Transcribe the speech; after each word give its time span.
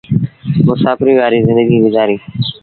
مسآڦريٚ 0.67 1.17
وآريٚ 1.19 1.45
زندگيٚ 1.47 1.83
گزآريٚ۔ 1.85 2.21